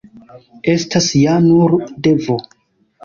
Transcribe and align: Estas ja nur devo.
Estas 0.75 1.09
ja 1.19 1.35
nur 1.49 1.77
devo. 2.09 2.39